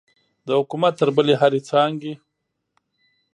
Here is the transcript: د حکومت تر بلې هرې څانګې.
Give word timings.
د 0.47 0.49
حکومت 0.59 0.93
تر 1.01 1.09
بلې 1.15 1.35
هرې 1.41 1.61
څانګې. 1.69 2.13